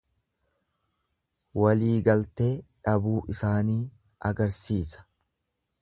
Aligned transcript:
Waliigaltee 1.65 2.49
dhabuu 2.89 3.15
isaanii 3.35 3.79
agarsiisa. 4.33 5.07